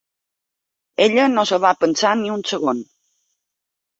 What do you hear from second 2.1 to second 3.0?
ni un segon.